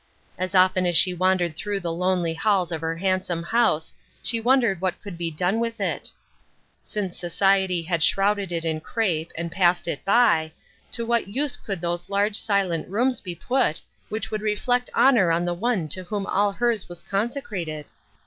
[0.35, 3.93] As often as she wandered through the lonely halls of her hand some house
[4.23, 6.09] she wondered what could be done with it.
[6.81, 10.53] Since society had shrouded it in crepe and passed it by,
[10.93, 13.79] to what use could those large silent rooms be put
[14.09, 17.85] which would reflect honor on the One to whom all hers was consecrated